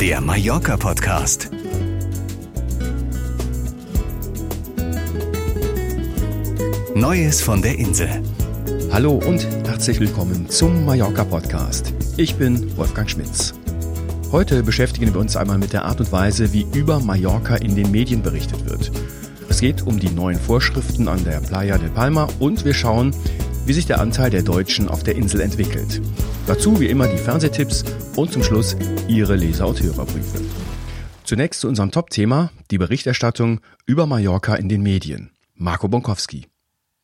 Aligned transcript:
Der 0.00 0.20
Mallorca-Podcast. 0.20 1.50
Neues 6.94 7.40
von 7.40 7.62
der 7.62 7.78
Insel. 7.78 8.08
Hallo 8.92 9.12
und 9.12 9.46
herzlich 9.66 9.98
willkommen 9.98 10.50
zum 10.50 10.84
Mallorca-Podcast. 10.84 11.94
Ich 12.18 12.34
bin 12.34 12.76
Wolfgang 12.76 13.08
Schmitz. 13.08 13.54
Heute 14.32 14.62
beschäftigen 14.62 15.14
wir 15.14 15.20
uns 15.20 15.34
einmal 15.34 15.56
mit 15.56 15.72
der 15.72 15.86
Art 15.86 16.00
und 16.00 16.12
Weise, 16.12 16.52
wie 16.52 16.66
über 16.74 17.00
Mallorca 17.00 17.56
in 17.56 17.74
den 17.74 17.90
Medien 17.90 18.22
berichtet 18.22 18.68
wird. 18.68 18.92
Es 19.48 19.60
geht 19.60 19.86
um 19.86 19.98
die 19.98 20.10
neuen 20.10 20.38
Vorschriften 20.38 21.08
an 21.08 21.24
der 21.24 21.40
Playa 21.40 21.78
del 21.78 21.88
Palma 21.88 22.28
und 22.38 22.66
wir 22.66 22.74
schauen, 22.74 23.16
wie 23.64 23.72
sich 23.72 23.86
der 23.86 24.00
Anteil 24.00 24.28
der 24.28 24.42
Deutschen 24.42 24.88
auf 24.88 25.02
der 25.02 25.16
Insel 25.16 25.40
entwickelt. 25.40 26.02
Dazu 26.46 26.78
wie 26.78 26.86
immer 26.86 27.08
die 27.08 27.18
Fernsehtipps 27.18 27.82
und 28.14 28.32
zum 28.32 28.44
Schluss 28.44 28.76
Ihre 29.08 29.34
Leser- 29.34 29.66
und 29.66 29.82
Hörerbriefe. 29.82 30.40
Zunächst 31.24 31.60
zu 31.60 31.66
unserem 31.66 31.90
Top-Thema, 31.90 32.52
die 32.70 32.78
Berichterstattung 32.78 33.60
über 33.84 34.06
Mallorca 34.06 34.54
in 34.54 34.68
den 34.68 34.80
Medien. 34.80 35.32
Marco 35.56 35.88
Bonkowski. 35.88 36.46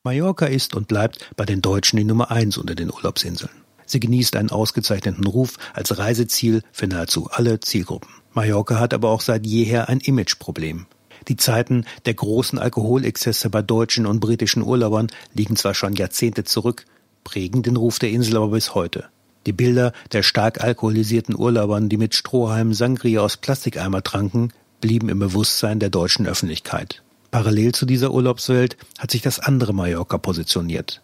Mallorca 0.05 0.47
ist 0.47 0.77
und 0.77 0.87
bleibt 0.87 1.29
bei 1.37 1.45
den 1.45 1.61
Deutschen 1.61 1.97
die 1.97 2.05
Nummer 2.05 2.31
eins 2.31 2.57
unter 2.57 2.77
den 2.77 2.93
Urlaubsinseln. 2.93 3.51
Sie 3.85 3.99
genießt 3.99 4.37
einen 4.37 4.51
ausgezeichneten 4.51 5.27
Ruf 5.27 5.57
als 5.75 5.99
Reiseziel 5.99 6.63
für 6.71 6.87
nahezu 6.87 7.29
alle 7.29 7.59
Zielgruppen. 7.59 8.11
Mallorca 8.35 8.79
hat 8.79 8.95
aber 8.95 9.11
auch 9.11 9.21
seit 9.21 9.45
jeher 9.45 9.89
ein 9.89 9.99
Imageproblem. 9.99 10.87
Die 11.27 11.37
Zeiten 11.37 11.85
der 12.07 12.15
großen 12.15 12.61
Alkoholexzesse 12.61 13.51
bei 13.51 13.63
deutschen 13.63 14.07
und 14.07 14.21
britischen 14.21 14.63
Urlaubern 14.63 15.09
liegen 15.35 15.57
zwar 15.57 15.75
schon 15.75 15.95
Jahrzehnte 15.95 16.45
zurück, 16.45 16.85
prägen 17.25 17.65
den 17.65 17.75
Ruf 17.75 17.99
der 17.99 18.11
Insel 18.11 18.37
aber 18.37 18.49
bis 18.49 18.77
heute. 18.77 19.09
Die 19.47 19.53
Bilder 19.53 19.93
der 20.13 20.23
stark 20.23 20.63
alkoholisierten 20.63 21.37
Urlaubern, 21.37 21.89
die 21.89 21.97
mit 21.97 22.15
Strohhalmen 22.15 22.75
Sangria 22.75 23.21
aus 23.21 23.37
Plastikeimer 23.37 24.03
tranken, 24.03 24.53
blieben 24.81 25.09
im 25.09 25.19
Bewusstsein 25.19 25.81
der 25.81 25.91
deutschen 25.91 26.27
Öffentlichkeit. 26.27 27.03
Parallel 27.31 27.73
zu 27.73 27.87
dieser 27.87 28.13
Urlaubswelt 28.13 28.77
hat 28.99 29.11
sich 29.11 29.23
das 29.23 29.41
andere 29.41 29.73
Mallorca 29.73 30.19
positioniert. 30.19 31.03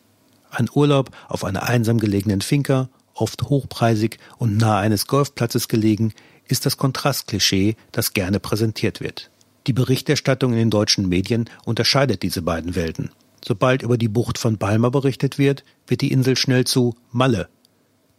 Ein 0.50 0.68
Urlaub 0.72 1.10
auf 1.28 1.44
einer 1.44 1.64
einsam 1.64 1.98
gelegenen 1.98 2.40
Finca, 2.40 2.88
oft 3.14 3.42
hochpreisig 3.42 4.18
und 4.38 4.56
nahe 4.56 4.78
eines 4.78 5.06
Golfplatzes 5.06 5.68
gelegen, 5.68 6.12
ist 6.46 6.66
das 6.66 6.76
Kontrastklischee, 6.76 7.76
das 7.92 8.12
gerne 8.12 8.40
präsentiert 8.40 9.00
wird. 9.00 9.30
Die 9.66 9.72
Berichterstattung 9.72 10.52
in 10.52 10.58
den 10.58 10.70
deutschen 10.70 11.08
Medien 11.08 11.50
unterscheidet 11.64 12.22
diese 12.22 12.42
beiden 12.42 12.74
Welten. 12.74 13.10
Sobald 13.44 13.82
über 13.82 13.98
die 13.98 14.08
Bucht 14.08 14.38
von 14.38 14.58
Palma 14.58 14.88
berichtet 14.88 15.38
wird, 15.38 15.64
wird 15.86 16.00
die 16.00 16.12
Insel 16.12 16.36
schnell 16.36 16.64
zu 16.64 16.94
Malle, 17.10 17.48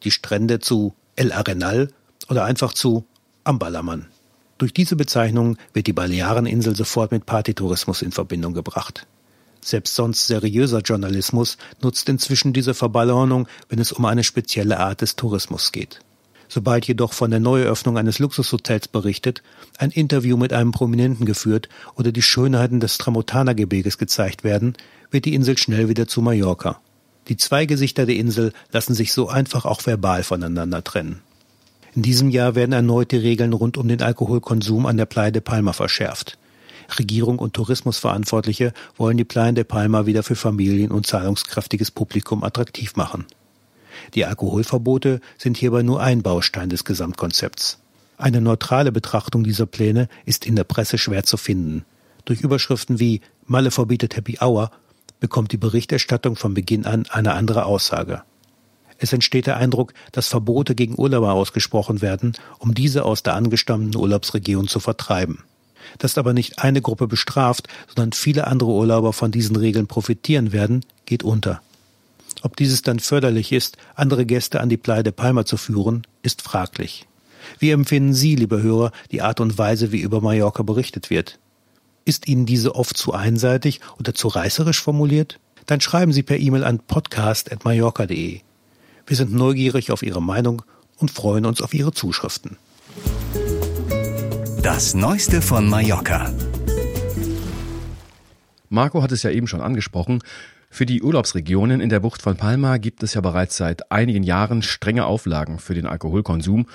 die 0.04 0.12
Strände 0.12 0.60
zu 0.60 0.94
El 1.16 1.32
Arenal 1.32 1.90
oder 2.30 2.46
einfach 2.46 2.74
zu 2.74 3.06
Ambalaman. 3.44 4.08
Durch 4.58 4.74
diese 4.74 4.96
Bezeichnung 4.96 5.58
wird 5.74 5.88
die 5.88 5.94
Baleareninsel 5.94 6.76
sofort 6.76 7.12
mit 7.12 7.26
Partytourismus 7.26 8.02
in 8.02 8.12
Verbindung 8.12 8.54
gebracht. 8.54 9.08
Selbst 9.62 9.96
sonst 9.96 10.28
seriöser 10.28 10.80
Journalismus 10.80 11.58
nutzt 11.82 12.08
inzwischen 12.10 12.54
diese 12.54 12.74
Verballhornung, 12.74 13.48
wenn 13.68 13.80
es 13.80 13.92
um 13.92 14.06
eine 14.06 14.24
spezielle 14.24 14.80
Art 14.80 15.02
des 15.02 15.16
Tourismus 15.16 15.72
geht. 15.72 16.00
Sobald 16.48 16.88
jedoch 16.88 17.14
von 17.14 17.30
der 17.30 17.40
Neueröffnung 17.40 17.98
eines 17.98 18.20
Luxushotels 18.20 18.88
berichtet, 18.88 19.44
ein 19.78 19.92
Interview 19.92 20.36
mit 20.36 20.52
einem 20.52 20.72
Prominenten 20.72 21.26
geführt 21.26 21.70
oder 21.96 22.12
die 22.12 22.24
Schönheiten 22.24 22.80
des 22.80 22.98
Tramontana-Gebirges 22.98 23.98
gezeigt 23.98 24.44
werden, 24.44 24.74
wird 25.12 25.26
die 25.26 25.36
Insel 25.36 25.58
schnell 25.58 25.90
wieder 25.90 26.08
zu 26.08 26.22
Mallorca. 26.22 26.82
Die 27.30 27.38
zwei 27.38 27.68
Gesichter 27.68 28.08
der 28.08 28.16
Insel 28.16 28.54
lassen 28.72 28.96
sich 28.96 29.14
so 29.14 29.30
einfach 29.30 29.66
auch 29.66 29.86
verbal 29.86 30.24
voneinander 30.24 30.84
trennen. 30.84 31.22
In 31.96 32.02
diesem 32.02 32.30
Jahr 32.30 32.56
werden 32.56 32.72
erneut 32.72 33.12
die 33.12 33.18
Regeln 33.18 33.54
rund 33.54 33.78
um 33.78 33.88
den 33.88 34.02
Alkoholkonsum 34.02 34.86
an 34.88 34.98
der 34.98 35.06
Playa 35.06 35.32
de 35.32 35.42
Palma 35.42 35.74
verschärft. 35.74 36.38
Regierung 36.98 37.38
und 37.38 37.54
Tourismusverantwortliche 37.54 38.74
wollen 38.98 39.18
die 39.18 39.26
Playa 39.26 39.52
de 39.52 39.64
Palma 39.64 40.08
wieder 40.08 40.24
für 40.24 40.36
Familien 40.36 40.92
und 40.92 41.06
zahlungskräftiges 41.06 41.92
Publikum 41.92 42.44
attraktiv 42.44 42.96
machen. 42.96 43.26
Die 44.16 44.26
Alkoholverbote 44.26 45.22
sind 45.38 45.58
hierbei 45.58 45.84
nur 45.84 46.02
ein 46.02 46.24
Baustein 46.24 46.70
des 46.70 46.84
Gesamtkonzepts. 46.84 47.80
Eine 48.18 48.42
neutrale 48.42 48.92
Betrachtung 48.92 49.44
dieser 49.44 49.66
Pläne 49.66 50.10
ist 50.26 50.46
in 50.46 50.56
der 50.56 50.64
Presse 50.64 50.98
schwer 50.98 51.24
zu 51.24 51.38
finden. 51.38 51.86
Durch 52.26 52.42
Überschriften 52.42 53.00
wie 53.00 53.22
Malle 53.46 53.72
verbietet 53.72 54.16
Happy 54.16 54.38
Hour 54.42 54.72
bekommt 55.20 55.52
die 55.52 55.58
Berichterstattung 55.58 56.36
von 56.36 56.54
Beginn 56.54 56.86
an 56.86 57.06
eine 57.10 57.34
andere 57.34 57.66
Aussage. 57.66 58.24
Es 58.98 59.14
entsteht 59.14 59.48
der 59.48 59.58
Eindruck, 59.58 59.94
dass 60.12 60.28
Verbote 60.28 60.76
gegen 60.76 61.00
Urlauber 61.00 61.34
ausgesprochen 61.34 62.02
werden, 62.02 62.34
um 62.60 62.74
diese 62.74 63.06
aus 63.06 63.24
der 63.24 63.36
angestammten 63.36 63.96
Urlaubsregion 63.96 64.68
zu 64.68 64.80
vertreiben. 64.80 65.44
Dass 65.98 66.18
aber 66.18 66.34
nicht 66.34 66.60
eine 66.60 66.82
Gruppe 66.82 67.08
bestraft, 67.08 67.68
sondern 67.88 68.12
viele 68.12 68.48
andere 68.48 68.72
Urlauber 68.72 69.14
von 69.14 69.32
diesen 69.32 69.56
Regeln 69.56 69.88
profitieren 69.88 70.52
werden, 70.52 70.86
geht 71.06 71.24
unter. 71.24 71.62
Ob 72.42 72.58
dieses 72.58 72.82
dann 72.82 73.00
förderlich 73.00 73.52
ist, 73.52 73.78
andere 73.96 74.26
Gäste 74.26 74.60
an 74.60 74.70
die 74.70 74.78
Playa 74.78 75.12
Palma 75.12 75.46
zu 75.46 75.58
führen, 75.58 76.06
ist 76.22 76.42
fraglich. 76.42 77.08
Wie 77.58 77.72
empfinden 77.72 78.14
Sie, 78.14 78.36
liebe 78.36 78.62
Hörer, 78.62 78.92
die 79.12 79.22
Art 79.22 79.40
und 79.40 79.58
Weise, 79.58 79.92
wie 79.92 80.02
über 80.02 80.22
Mallorca 80.22 80.62
berichtet 80.64 81.10
wird? 81.10 81.40
Ist 82.10 82.28
Ihnen 82.28 82.48
diese 82.48 82.74
oft 82.74 82.98
zu 82.98 83.14
einseitig 83.14 83.82
oder 84.00 84.16
zu 84.16 84.30
reißerisch 84.30 84.82
formuliert? 84.82 85.40
Dann 85.68 85.80
schreiben 85.80 86.12
Sie 86.12 86.24
per 86.24 86.40
E-Mail 86.40 86.64
an 86.64 86.80
podcast.mallorca.de. 86.80 88.40
Wir 89.06 89.16
sind 89.16 89.32
neugierig 89.32 89.92
auf 89.92 90.02
Ihre 90.02 90.20
Meinung 90.20 90.64
und 90.98 91.12
freuen 91.12 91.46
uns 91.46 91.62
auf 91.62 91.72
Ihre 91.76 91.92
Zuschriften. 91.92 92.58
Das 94.64 94.96
Neueste 94.96 95.40
von 95.44 95.70
Mallorca. 95.70 96.34
Marco 98.70 99.04
hat 99.04 99.12
es 99.12 99.22
ja 99.22 99.30
eben 99.30 99.46
schon 99.46 99.62
angesprochen. 99.62 100.24
Für 100.72 100.88
die 100.88 101.04
Urlaubsregionen 101.04 101.80
in 101.80 101.90
der 101.90 102.00
Bucht 102.00 102.24
von 102.24 102.38
Palma 102.38 102.78
gibt 102.78 103.04
es 103.04 103.14
ja 103.14 103.22
bereits 103.22 103.56
seit 103.56 103.92
einigen 103.92 104.24
Jahren 104.24 104.64
strenge 104.64 105.06
Auflagen 105.06 105.60
für 105.60 105.76
den 105.76 105.86
Alkoholkonsum. 105.86 106.66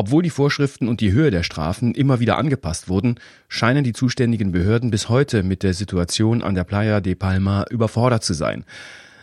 Obwohl 0.00 0.22
die 0.22 0.30
Vorschriften 0.30 0.88
und 0.88 1.02
die 1.02 1.12
Höhe 1.12 1.30
der 1.30 1.42
Strafen 1.42 1.92
immer 1.92 2.20
wieder 2.20 2.38
angepasst 2.38 2.88
wurden, 2.88 3.16
scheinen 3.48 3.84
die 3.84 3.92
zuständigen 3.92 4.50
Behörden 4.50 4.90
bis 4.90 5.10
heute 5.10 5.42
mit 5.42 5.62
der 5.62 5.74
Situation 5.74 6.42
an 6.42 6.54
der 6.54 6.64
Playa 6.64 7.02
de 7.02 7.14
Palma 7.14 7.66
überfordert 7.68 8.24
zu 8.24 8.32
sein. 8.32 8.64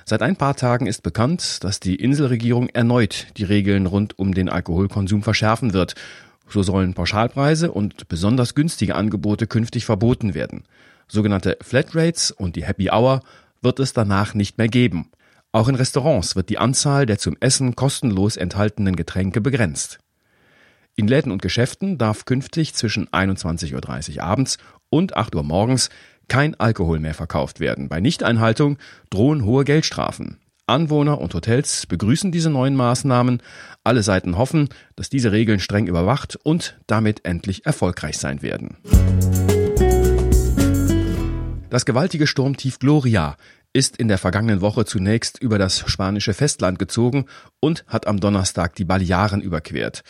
Seit 0.06 0.22
ein 0.22 0.36
paar 0.36 0.56
Tagen 0.56 0.86
ist 0.86 1.02
bekannt, 1.02 1.64
dass 1.64 1.80
die 1.80 1.96
Inselregierung 1.96 2.70
erneut 2.70 3.26
die 3.38 3.44
Regeln 3.44 3.88
rund 3.88 4.20
um 4.20 4.36
den 4.36 4.50
Alkoholkonsum 4.50 5.24
verschärfen 5.24 5.74
wird. 5.74 5.96
So 6.48 6.62
sollen 6.62 6.94
Pauschalpreise 6.94 7.72
und 7.72 8.08
besonders 8.08 8.54
günstige 8.54 8.94
Angebote 8.94 9.48
künftig 9.48 9.84
verboten 9.84 10.36
werden. 10.36 10.66
Sogenannte 11.08 11.58
Flatrates 11.60 12.30
und 12.30 12.56
die 12.56 12.66
Happy 12.66 12.92
Hour 12.92 13.24
wird 13.64 13.80
es 13.80 13.94
danach 13.94 14.36
nicht 14.36 14.60
mehr 14.60 14.68
geben. 14.68 15.10
Auch 15.52 15.70
in 15.70 15.74
Restaurants 15.76 16.36
wird 16.36 16.50
die 16.50 16.60
Anzahl 16.60 17.08
der 17.08 17.18
zum 17.18 17.36
Essen 17.40 17.76
kostenlos 17.76 18.38
enthaltenen 18.38 18.96
Getränke 18.96 19.42
begrenzt. 19.42 19.98
In 21.00 21.08
Läden 21.08 21.32
und 21.32 21.44
Geschäften 21.44 22.00
darf 22.00 22.26
künftig 22.26 22.74
zwischen 22.74 23.08
21.30 23.10 24.16
Uhr 24.16 24.24
abends 24.24 24.58
und 24.90 25.16
8 25.16 25.36
Uhr 25.36 25.44
morgens 25.44 25.92
kein 26.28 26.60
Alkohol 26.60 26.98
mehr 26.98 27.14
verkauft 27.14 27.60
werden. 27.60 27.88
Bei 27.88 28.02
Nichteinhaltung 28.02 28.80
drohen 29.12 29.46
hohe 29.46 29.64
Geldstrafen. 29.64 30.40
Anwohner 30.66 31.22
und 31.22 31.36
Hotels 31.36 31.86
begrüßen 31.86 32.32
diese 32.32 32.50
neuen 32.50 32.76
Maßnahmen. 32.76 33.44
Alle 33.84 34.02
Seiten 34.02 34.40
hoffen, 34.40 34.70
dass 34.96 35.12
diese 35.12 35.32
Regeln 35.32 35.60
streng 35.60 35.86
überwacht 35.86 36.36
und 36.42 36.80
damit 36.88 37.26
endlich 37.26 37.68
erfolgreich 37.68 38.18
sein 38.18 38.42
werden. 38.42 38.78
Das 41.70 41.86
gewaltige 41.86 42.26
Sturmtief 42.26 42.80
Gloria 42.80 43.38
ist 43.72 43.98
in 43.98 44.08
der 44.08 44.18
vergangenen 44.18 44.62
Woche 44.62 44.84
zunächst 44.86 45.40
über 45.40 45.60
das 45.60 45.88
spanische 45.88 46.34
Festland 46.34 46.80
gezogen 46.80 47.28
und 47.60 47.86
hat 47.86 48.08
am 48.08 48.20
Donnerstag 48.20 48.74
die 48.74 48.86
Balearen 48.86 49.42
überquert. 49.42 50.04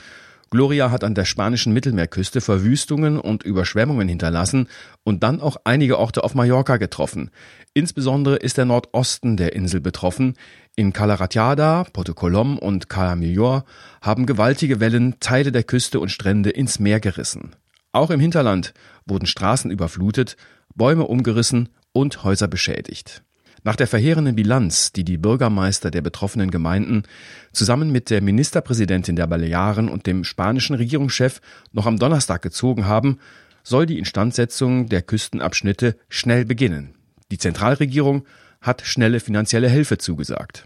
Gloria 0.50 0.92
hat 0.92 1.04
an 1.04 1.16
der 1.16 1.26
spanischen 1.26 1.74
Mittelmeerküste 1.74 2.42
Verwüstungen 2.42 3.20
und 3.20 3.44
Überschwemmungen 3.44 4.08
hinterlassen 4.08 4.68
und 5.04 5.24
dann 5.24 5.42
auch 5.42 5.58
einige 5.64 6.00
Orte 6.00 6.24
auf 6.24 6.36
Mallorca 6.36 6.78
getroffen. 6.78 7.32
Insbesondere 7.74 8.38
ist 8.38 8.58
der 8.58 8.66
Nordosten 8.66 9.38
der 9.38 9.54
Insel 9.54 9.82
betroffen. 9.82 10.36
In 10.76 10.94
Calaratiada, 10.94 11.86
Porto 11.92 12.14
Colom 12.14 12.58
und 12.58 12.90
Cala 12.90 13.16
Millor 13.16 13.66
haben 14.02 14.26
gewaltige 14.26 14.80
Wellen 14.80 15.20
Teile 15.20 15.52
der 15.52 15.64
Küste 15.64 16.00
und 16.00 16.10
Strände 16.10 16.50
ins 16.50 16.80
Meer 16.80 17.00
gerissen. 17.00 17.56
Auch 17.92 18.10
im 18.10 18.20
Hinterland 18.20 18.74
wurden 19.06 19.26
Straßen 19.26 19.72
überflutet, 19.72 20.38
Bäume 20.76 21.06
umgerissen 21.06 21.70
und 21.92 22.24
Häuser 22.24 22.48
beschädigt. 22.48 23.24
Nach 23.68 23.76
der 23.76 23.88
verheerenden 23.88 24.38
Bilanz, 24.38 24.94
die 24.94 25.04
die 25.04 25.18
Bürgermeister 25.18 25.92
der 25.92 26.02
betroffenen 26.02 26.52
Gemeinden 26.52 27.04
zusammen 27.52 27.92
mit 27.92 28.10
der 28.10 28.22
Ministerpräsidentin 28.22 29.18
der 29.18 29.28
Balearen 29.28 29.90
und 29.90 30.08
dem 30.08 30.24
spanischen 30.24 30.74
Regierungschef 30.78 31.42
noch 31.74 31.86
am 31.86 32.00
Donnerstag 32.00 32.42
gezogen 32.42 32.86
haben, 32.86 33.20
soll 33.64 33.86
die 33.86 34.00
Instandsetzung 34.00 34.88
der 34.88 35.02
Küstenabschnitte 35.02 35.98
schnell 36.08 36.46
beginnen. 36.46 36.96
Die 37.30 37.40
Zentralregierung 37.40 38.24
hat 38.62 38.84
schnelle 38.86 39.20
finanzielle 39.20 39.68
Hilfe 39.68 39.98
zugesagt. 39.98 40.64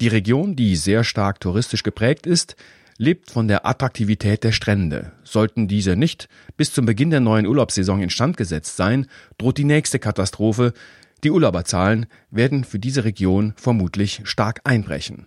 Die 0.00 0.08
Region, 0.08 0.56
die 0.56 0.74
sehr 0.74 1.04
stark 1.04 1.38
touristisch 1.38 1.84
geprägt 1.84 2.26
ist, 2.26 2.56
lebt 3.00 3.30
von 3.30 3.48
der 3.48 3.64
Attraktivität 3.64 4.44
der 4.44 4.52
Strände. 4.52 5.12
Sollten 5.24 5.68
diese 5.68 5.96
nicht 5.96 6.28
bis 6.58 6.74
zum 6.74 6.84
Beginn 6.84 7.08
der 7.08 7.20
neuen 7.20 7.46
Urlaubssaison 7.46 8.02
instand 8.02 8.36
gesetzt 8.36 8.76
sein, 8.76 9.06
droht 9.38 9.56
die 9.56 9.64
nächste 9.64 9.98
Katastrophe. 9.98 10.74
Die 11.22 11.30
Urlauberzahlen 11.30 12.06
werden 12.30 12.64
für 12.64 12.78
diese 12.78 13.04
Region 13.04 13.52
vermutlich 13.56 14.22
stark 14.24 14.60
einbrechen. 14.64 15.26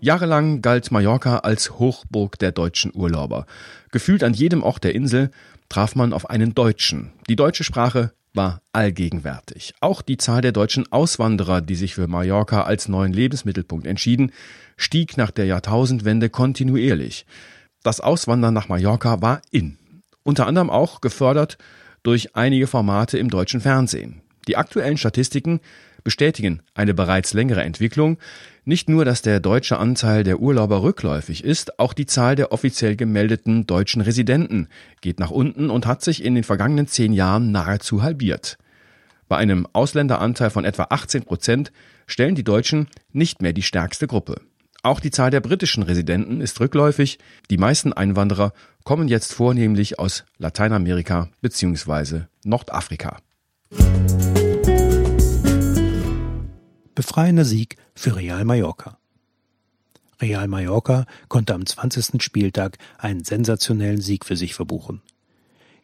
Jahrelang 0.00 0.60
galt 0.60 0.90
Mallorca 0.90 1.38
als 1.38 1.78
Hochburg 1.78 2.38
der 2.38 2.52
deutschen 2.52 2.92
Urlauber. 2.94 3.46
Gefühlt 3.92 4.22
an 4.24 4.34
jedem 4.34 4.62
Ort 4.62 4.84
der 4.84 4.94
Insel 4.94 5.30
traf 5.68 5.94
man 5.94 6.12
auf 6.12 6.28
einen 6.28 6.54
Deutschen. 6.54 7.12
Die 7.28 7.36
deutsche 7.36 7.64
Sprache 7.64 8.12
war 8.34 8.60
allgegenwärtig. 8.72 9.74
Auch 9.80 10.02
die 10.02 10.16
Zahl 10.16 10.42
der 10.42 10.52
deutschen 10.52 10.90
Auswanderer, 10.90 11.60
die 11.60 11.76
sich 11.76 11.94
für 11.94 12.08
Mallorca 12.08 12.62
als 12.64 12.88
neuen 12.88 13.12
Lebensmittelpunkt 13.12 13.86
entschieden, 13.86 14.32
stieg 14.76 15.16
nach 15.16 15.30
der 15.30 15.46
Jahrtausendwende 15.46 16.28
kontinuierlich. 16.28 17.24
Das 17.82 18.00
Auswandern 18.00 18.52
nach 18.52 18.68
Mallorca 18.68 19.22
war 19.22 19.40
in. 19.50 19.78
Unter 20.24 20.46
anderem 20.46 20.68
auch 20.68 21.00
gefördert 21.00 21.58
durch 22.02 22.34
einige 22.34 22.66
Formate 22.66 23.18
im 23.18 23.30
deutschen 23.30 23.60
Fernsehen. 23.60 24.22
Die 24.48 24.56
aktuellen 24.56 24.96
Statistiken 24.96 25.60
bestätigen 26.04 26.62
eine 26.74 26.94
bereits 26.94 27.32
längere 27.32 27.62
Entwicklung. 27.62 28.18
Nicht 28.64 28.88
nur, 28.88 29.04
dass 29.04 29.22
der 29.22 29.40
deutsche 29.40 29.78
Anteil 29.78 30.24
der 30.24 30.40
Urlauber 30.40 30.82
rückläufig 30.82 31.44
ist, 31.44 31.78
auch 31.78 31.92
die 31.92 32.06
Zahl 32.06 32.34
der 32.36 32.52
offiziell 32.52 32.96
gemeldeten 32.96 33.66
deutschen 33.66 34.02
Residenten 34.02 34.68
geht 35.00 35.20
nach 35.20 35.30
unten 35.30 35.70
und 35.70 35.86
hat 35.86 36.02
sich 36.02 36.24
in 36.24 36.34
den 36.34 36.44
vergangenen 36.44 36.86
zehn 36.86 37.12
Jahren 37.12 37.52
nahezu 37.52 38.02
halbiert. 38.02 38.58
Bei 39.28 39.36
einem 39.36 39.66
Ausländeranteil 39.72 40.50
von 40.50 40.64
etwa 40.64 40.88
18 40.90 41.22
Prozent 41.22 41.72
stellen 42.06 42.34
die 42.34 42.44
Deutschen 42.44 42.88
nicht 43.12 43.40
mehr 43.40 43.52
die 43.52 43.62
stärkste 43.62 44.06
Gruppe. 44.06 44.40
Auch 44.84 44.98
die 44.98 45.12
Zahl 45.12 45.30
der 45.30 45.40
britischen 45.40 45.84
Residenten 45.84 46.40
ist 46.40 46.58
rückläufig. 46.58 47.20
Die 47.50 47.56
meisten 47.56 47.92
Einwanderer 47.92 48.52
kommen 48.82 49.06
jetzt 49.06 49.32
vornehmlich 49.32 50.00
aus 50.00 50.24
Lateinamerika 50.38 51.28
bzw. 51.40 52.22
Nordafrika. 52.42 53.18
Befreiender 56.96 57.44
Sieg 57.44 57.76
für 57.94 58.16
Real 58.16 58.44
Mallorca. 58.44 58.98
Real 60.20 60.48
Mallorca 60.48 61.06
konnte 61.28 61.54
am 61.54 61.64
20. 61.64 62.20
Spieltag 62.20 62.78
einen 62.98 63.22
sensationellen 63.22 64.00
Sieg 64.00 64.24
für 64.24 64.36
sich 64.36 64.54
verbuchen. 64.54 65.00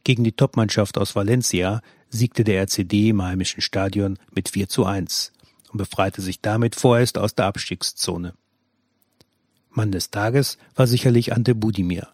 Gegen 0.03 0.25
die 0.25 0.33
Topmannschaft 0.33 0.99
aus 0.99 1.15
Valencia 1.15 1.83
siegte 2.11 2.43
der 2.43 2.63
RCD 2.63 3.11
im 3.11 3.23
heimischen 3.23 3.61
Stadion 3.61 4.19
mit 4.33 4.49
4 4.49 4.69
zu 4.69 4.87
1 4.87 5.33
und 5.71 5.79
befreite 5.79 6.21
sich 6.21 6.41
damit 6.41 6.75
vorerst 6.75 7.17
aus 7.17 7.37
der 7.37 7.47
Abstiegszone. 7.47 8.35
Mann 9.79 9.93
des 9.93 10.11
Tages 10.11 10.59
war 10.75 10.89
sicherlich 10.89 11.33
Ante 11.33 11.55
Budimir. 11.55 12.09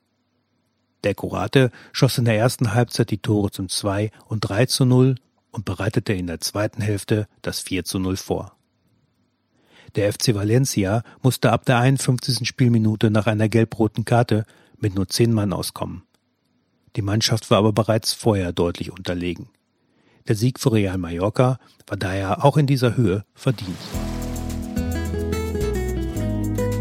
Der 1.02 1.14
Kroate 1.14 1.70
schoss 1.92 2.18
in 2.18 2.26
der 2.26 2.36
ersten 2.36 2.74
Halbzeit 2.74 3.10
die 3.10 3.18
Tore 3.18 3.50
zum 3.50 3.70
2 3.70 4.10
und 4.26 4.40
3 4.40 4.66
zu 4.66 4.84
0 4.84 5.14
und 5.50 5.64
bereitete 5.64 6.12
in 6.12 6.26
der 6.26 6.40
zweiten 6.40 6.82
Hälfte 6.82 7.26
das 7.40 7.60
4 7.60 7.84
zu 7.84 7.98
0 7.98 8.18
vor. 8.18 8.54
Der 9.94 10.12
FC 10.12 10.34
Valencia 10.34 11.04
musste 11.22 11.52
ab 11.52 11.64
der 11.64 11.78
51. 11.78 12.46
Spielminute 12.46 13.10
nach 13.10 13.26
einer 13.26 13.48
gelb-roten 13.48 14.04
Karte 14.04 14.44
mit 14.76 14.94
nur 14.94 15.08
zehn 15.08 15.32
Mann 15.32 15.54
auskommen. 15.54 16.02
Die 16.96 17.02
Mannschaft 17.02 17.50
war 17.50 17.58
aber 17.58 17.72
bereits 17.72 18.12
vorher 18.12 18.52
deutlich 18.52 18.92
unterlegen. 18.92 19.48
Der 20.28 20.36
Sieg 20.36 20.60
für 20.60 20.72
Real 20.72 20.98
Mallorca 20.98 21.58
war 21.86 21.96
daher 21.96 22.44
auch 22.44 22.58
in 22.58 22.66
dieser 22.66 22.96
Höhe 22.96 23.24
verdient. 23.34 23.78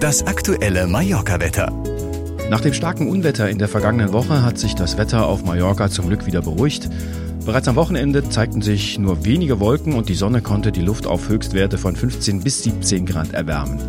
Das 0.03 0.27
aktuelle 0.27 0.85
Mallorca-Wetter. 0.85 1.71
Nach 2.50 2.59
dem 2.59 2.73
starken 2.73 3.07
Unwetter 3.07 3.50
in 3.50 3.57
der 3.57 3.69
vergangenen 3.69 4.11
Woche 4.11 4.44
hat 4.44 4.57
sich 4.57 4.75
das 4.75 4.97
Wetter 4.97 5.25
auf 5.27 5.45
Mallorca 5.45 5.89
zum 5.89 6.09
Glück 6.09 6.25
wieder 6.25 6.41
beruhigt. 6.41 6.89
Bereits 7.45 7.69
am 7.69 7.77
Wochenende 7.77 8.27
zeigten 8.27 8.61
sich 8.61 9.00
nur 9.00 9.23
wenige 9.23 9.61
Wolken 9.61 9.94
und 9.94 10.09
die 10.09 10.15
Sonne 10.15 10.41
konnte 10.41 10.73
die 10.73 10.81
Luft 10.81 11.07
auf 11.07 11.29
Höchstwerte 11.29 11.77
von 11.77 11.95
15 11.95 12.41
bis 12.41 12.63
17 12.63 13.05
Grad 13.05 13.31
erwärmen. 13.31 13.79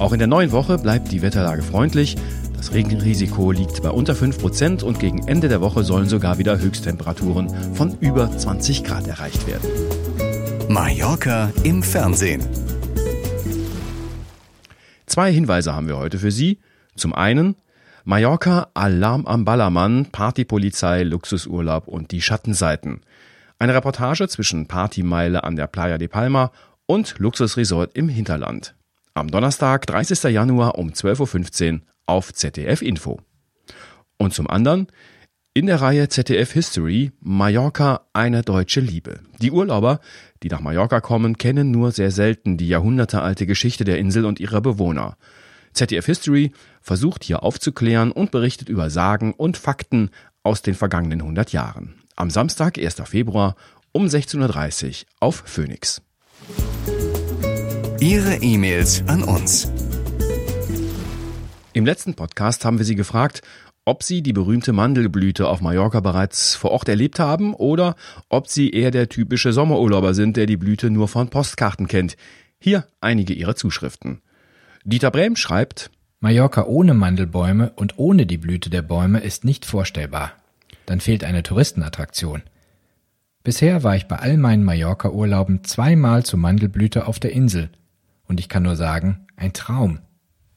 Auch 0.00 0.12
in 0.12 0.18
der 0.18 0.26
neuen 0.26 0.50
Woche 0.50 0.78
bleibt 0.78 1.12
die 1.12 1.22
Wetterlage 1.22 1.62
freundlich. 1.62 2.16
Das 2.56 2.74
Regenrisiko 2.74 3.52
liegt 3.52 3.84
bei 3.84 3.90
unter 3.90 4.16
5 4.16 4.38
Prozent 4.38 4.82
und 4.82 4.98
gegen 4.98 5.28
Ende 5.28 5.48
der 5.48 5.60
Woche 5.60 5.84
sollen 5.84 6.08
sogar 6.08 6.38
wieder 6.38 6.58
Höchsttemperaturen 6.58 7.54
von 7.74 7.96
über 8.00 8.36
20 8.36 8.82
Grad 8.82 9.06
erreicht 9.06 9.46
werden. 9.46 9.70
Mallorca 10.66 11.52
im 11.62 11.84
Fernsehen. 11.84 12.40
Zwei 15.12 15.30
Hinweise 15.30 15.74
haben 15.74 15.88
wir 15.88 15.98
heute 15.98 16.18
für 16.18 16.30
Sie. 16.30 16.58
Zum 16.96 17.14
einen 17.14 17.56
Mallorca, 18.04 18.68
Alarm 18.72 19.26
am 19.26 19.44
Ballermann, 19.44 20.06
Partypolizei, 20.06 21.02
Luxusurlaub 21.02 21.86
und 21.86 22.12
die 22.12 22.22
Schattenseiten. 22.22 23.02
Eine 23.58 23.74
Reportage 23.74 24.26
zwischen 24.28 24.68
Partymeile 24.68 25.44
an 25.44 25.56
der 25.56 25.66
Playa 25.66 25.98
de 25.98 26.08
Palma 26.08 26.50
und 26.86 27.18
Luxusresort 27.18 27.94
im 27.94 28.08
Hinterland. 28.08 28.74
Am 29.12 29.30
Donnerstag, 29.30 29.86
30. 29.86 30.32
Januar 30.32 30.78
um 30.78 30.92
12.15 30.92 31.74
Uhr 31.74 31.80
auf 32.06 32.32
ZDF 32.32 32.80
Info. 32.80 33.20
Und 34.16 34.32
zum 34.32 34.48
anderen 34.48 34.86
in 35.54 35.66
der 35.66 35.82
Reihe 35.82 36.08
ZDF 36.08 36.52
History 36.52 37.12
Mallorca 37.20 38.06
eine 38.14 38.42
deutsche 38.42 38.80
Liebe. 38.80 39.20
Die 39.40 39.50
Urlauber, 39.50 40.00
die 40.42 40.48
nach 40.48 40.60
Mallorca 40.60 41.00
kommen, 41.00 41.36
kennen 41.36 41.70
nur 41.70 41.92
sehr 41.92 42.10
selten 42.10 42.56
die 42.56 42.68
jahrhundertealte 42.68 43.46
Geschichte 43.46 43.84
der 43.84 43.98
Insel 43.98 44.24
und 44.24 44.40
ihrer 44.40 44.62
Bewohner. 44.62 45.16
ZDF 45.74 46.06
History 46.06 46.52
versucht 46.80 47.24
hier 47.24 47.42
aufzuklären 47.42 48.12
und 48.12 48.30
berichtet 48.30 48.70
über 48.70 48.88
Sagen 48.88 49.34
und 49.34 49.58
Fakten 49.58 50.10
aus 50.42 50.62
den 50.62 50.74
vergangenen 50.74 51.20
100 51.20 51.52
Jahren. 51.52 51.94
Am 52.16 52.30
Samstag, 52.30 52.78
1. 52.78 53.02
Februar 53.04 53.56
um 53.92 54.06
16.30 54.06 55.02
Uhr 55.02 55.06
auf 55.20 55.42
Phoenix. 55.44 56.00
Ihre 58.00 58.36
E-Mails 58.36 59.04
an 59.06 59.22
uns. 59.22 59.70
Im 61.74 61.86
letzten 61.86 62.14
Podcast 62.14 62.66
haben 62.66 62.76
wir 62.76 62.84
Sie 62.84 62.96
gefragt, 62.96 63.40
ob 63.84 64.02
Sie 64.02 64.22
die 64.22 64.32
berühmte 64.32 64.72
Mandelblüte 64.72 65.48
auf 65.48 65.60
Mallorca 65.60 66.00
bereits 66.00 66.54
vor 66.54 66.70
Ort 66.70 66.88
erlebt 66.88 67.18
haben 67.18 67.54
oder 67.54 67.96
ob 68.28 68.48
Sie 68.48 68.70
eher 68.70 68.90
der 68.90 69.08
typische 69.08 69.52
Sommerurlauber 69.52 70.14
sind, 70.14 70.36
der 70.36 70.46
die 70.46 70.56
Blüte 70.56 70.90
nur 70.90 71.08
von 71.08 71.28
Postkarten 71.28 71.88
kennt. 71.88 72.16
Hier 72.60 72.86
einige 73.00 73.32
Ihrer 73.32 73.56
Zuschriften. 73.56 74.22
Dieter 74.84 75.10
Brehm 75.10 75.36
schreibt, 75.36 75.90
Mallorca 76.20 76.64
ohne 76.66 76.94
Mandelbäume 76.94 77.72
und 77.74 77.98
ohne 77.98 78.26
die 78.26 78.38
Blüte 78.38 78.70
der 78.70 78.82
Bäume 78.82 79.18
ist 79.18 79.44
nicht 79.44 79.64
vorstellbar. 79.64 80.32
Dann 80.86 81.00
fehlt 81.00 81.24
eine 81.24 81.42
Touristenattraktion. 81.42 82.42
Bisher 83.42 83.82
war 83.82 83.96
ich 83.96 84.06
bei 84.06 84.16
all 84.16 84.36
meinen 84.36 84.62
Mallorca-Urlauben 84.62 85.64
zweimal 85.64 86.24
zur 86.24 86.38
Mandelblüte 86.38 87.08
auf 87.08 87.18
der 87.18 87.32
Insel. 87.32 87.70
Und 88.28 88.38
ich 88.38 88.48
kann 88.48 88.62
nur 88.62 88.76
sagen, 88.76 89.26
ein 89.36 89.52
Traum. 89.52 89.98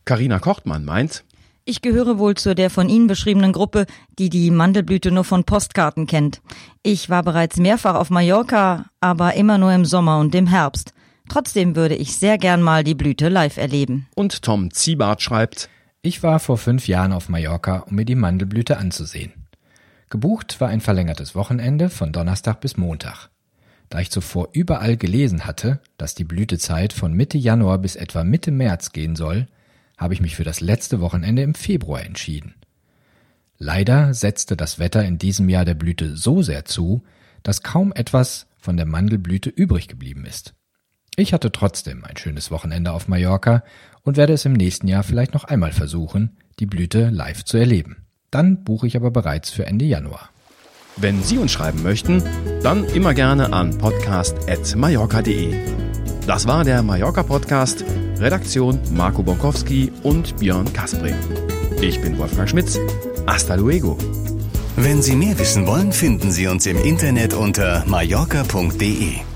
Carina 0.05 0.37
Kochtmann 0.37 0.85
meint, 0.85 1.23
ich 1.65 1.81
gehöre 1.81 2.19
wohl 2.19 2.35
zu 2.35 2.55
der 2.55 2.69
von 2.69 2.89
Ihnen 2.89 3.07
beschriebenen 3.07 3.51
Gruppe, 3.51 3.85
die 4.19 4.29
die 4.29 4.51
Mandelblüte 4.51 5.11
nur 5.11 5.23
von 5.23 5.43
Postkarten 5.43 6.05
kennt. 6.07 6.41
Ich 6.83 7.09
war 7.09 7.23
bereits 7.23 7.57
mehrfach 7.57 7.95
auf 7.95 8.09
Mallorca, 8.11 8.85
aber 9.01 9.33
immer 9.33 9.57
nur 9.57 9.73
im 9.73 9.83
Sommer 9.83 10.19
und 10.19 10.33
im 10.35 10.47
Herbst. 10.47 10.93
Trotzdem 11.27 11.75
würde 11.75 11.95
ich 11.95 12.15
sehr 12.15 12.37
gern 12.37 12.61
mal 12.61 12.83
die 12.83 12.93
Blüte 12.93 13.29
live 13.29 13.57
erleben. 13.57 14.07
Und 14.15 14.43
Tom 14.43 14.71
Ziebart 14.71 15.23
schreibt, 15.23 15.69
ich 16.03 16.21
war 16.21 16.39
vor 16.39 16.59
fünf 16.59 16.87
Jahren 16.87 17.11
auf 17.11 17.29
Mallorca, 17.29 17.79
um 17.89 17.95
mir 17.95 18.05
die 18.05 18.13
Mandelblüte 18.13 18.77
anzusehen. 18.77 19.33
Gebucht 20.11 20.61
war 20.61 20.69
ein 20.69 20.81
verlängertes 20.81 21.33
Wochenende 21.33 21.89
von 21.89 22.11
Donnerstag 22.11 22.61
bis 22.61 22.77
Montag. 22.77 23.29
Da 23.89 23.99
ich 23.99 24.11
zuvor 24.11 24.49
überall 24.53 24.97
gelesen 24.97 25.45
hatte, 25.45 25.79
dass 25.97 26.13
die 26.13 26.23
Blütezeit 26.23 26.93
von 26.93 27.13
Mitte 27.13 27.39
Januar 27.39 27.79
bis 27.79 27.95
etwa 27.95 28.23
Mitte 28.23 28.51
März 28.51 28.91
gehen 28.91 29.15
soll, 29.15 29.47
habe 29.97 30.13
ich 30.13 30.21
mich 30.21 30.35
für 30.35 30.43
das 30.43 30.61
letzte 30.61 30.99
Wochenende 31.01 31.41
im 31.41 31.53
Februar 31.53 32.03
entschieden. 32.03 32.55
Leider 33.57 34.13
setzte 34.13 34.57
das 34.57 34.79
Wetter 34.79 35.03
in 35.05 35.17
diesem 35.17 35.47
Jahr 35.49 35.65
der 35.65 35.75
Blüte 35.75 36.17
so 36.17 36.41
sehr 36.41 36.65
zu, 36.65 37.03
dass 37.43 37.63
kaum 37.63 37.93
etwas 37.93 38.47
von 38.57 38.75
der 38.75 38.85
Mandelblüte 38.85 39.49
übrig 39.49 39.87
geblieben 39.87 40.25
ist. 40.25 40.53
Ich 41.15 41.33
hatte 41.33 41.51
trotzdem 41.51 42.03
ein 42.03 42.17
schönes 42.17 42.51
Wochenende 42.51 42.91
auf 42.91 43.07
Mallorca 43.07 43.63
und 44.01 44.17
werde 44.17 44.33
es 44.33 44.43
im 44.43 44.53
nächsten 44.53 44.87
Jahr 44.87 45.03
vielleicht 45.03 45.33
noch 45.33 45.45
einmal 45.45 45.71
versuchen, 45.71 46.37
die 46.59 46.65
Blüte 46.65 47.09
live 47.09 47.45
zu 47.45 47.57
erleben. 47.57 48.05
Dann 48.31 48.63
buche 48.65 48.87
ich 48.87 48.97
aber 48.97 49.11
bereits 49.11 49.49
für 49.49 49.65
Ende 49.65 49.85
Januar. 49.85 50.29
Wenn 50.97 51.23
Sie 51.23 51.37
uns 51.37 51.51
schreiben 51.51 51.83
möchten, 51.83 52.23
dann 52.63 52.85
immer 52.85 53.13
gerne 53.13 53.53
an 53.53 53.77
podcast.mallorca.de. 53.77 55.53
Das 56.25 56.47
war 56.47 56.63
der 56.63 56.83
Mallorca 56.83 57.23
Podcast, 57.23 57.83
Redaktion 58.19 58.79
Marco 58.91 59.21
Bonkowski 59.23 59.91
und 60.03 60.37
Björn 60.37 60.71
Kaspring. 60.73 61.15
Ich 61.81 62.01
bin 62.01 62.17
Wolfgang 62.17 62.49
Schmitz. 62.49 62.79
Hasta 63.27 63.55
luego. 63.55 63.97
Wenn 64.75 65.01
Sie 65.01 65.15
mehr 65.15 65.37
wissen 65.37 65.67
wollen, 65.67 65.91
finden 65.91 66.31
Sie 66.31 66.47
uns 66.47 66.65
im 66.65 66.77
Internet 66.83 67.33
unter 67.33 67.83
mallorca.de. 67.87 69.34